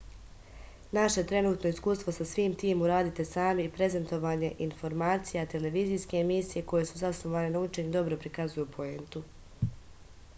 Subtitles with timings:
[0.97, 7.03] naše trenutno iskustvo sa svim tim uradite sami i prezentovanje informacija televizijske emisije koje su
[7.03, 9.23] zasnovane na učenju dobro prikazuju poentu